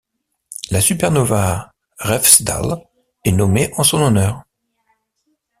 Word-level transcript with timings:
La 0.71 0.81
supernova 0.81 1.75
Refsdal 1.99 2.79
est 3.23 3.31
nommée 3.31 3.71
en 3.77 3.83
son 3.83 3.99
honneur. 4.01 4.41